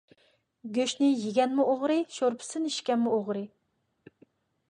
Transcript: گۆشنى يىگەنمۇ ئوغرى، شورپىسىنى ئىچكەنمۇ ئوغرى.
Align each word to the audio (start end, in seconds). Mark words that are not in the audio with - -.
گۆشنى 0.77 1.09
يىگەنمۇ 1.25 1.65
ئوغرى، 1.73 1.99
شورپىسىنى 2.15 2.71
ئىچكەنمۇ 2.73 3.15
ئوغرى. 3.19 3.47